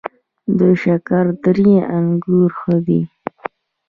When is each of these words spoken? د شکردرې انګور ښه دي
د 0.57 0.59
شکردرې 0.81 1.73
انګور 1.97 2.49
ښه 2.59 2.75
دي 2.85 3.01